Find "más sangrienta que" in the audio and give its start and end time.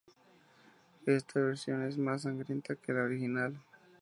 1.95-2.91